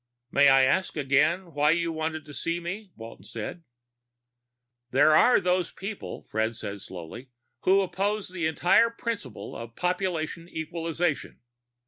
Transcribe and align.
"May 0.31 0.49
I 0.49 0.63
ask 0.63 0.97
again 0.97 1.53
why 1.53 1.69
you 1.69 1.91
wanted 1.91 2.25
to 2.25 2.33
see 2.33 2.59
me?" 2.59 2.89
Walton 2.95 3.23
said. 3.23 3.61
"There 4.89 5.15
are 5.15 5.39
those 5.39 5.69
people," 5.69 6.23
Fred 6.23 6.55
said 6.55 6.81
slowly, 6.81 7.29
"who 7.65 7.81
oppose 7.81 8.29
the 8.29 8.47
entire 8.47 8.89
principle 8.89 9.55
of 9.55 9.75
population 9.75 10.49
equalization." 10.49 11.39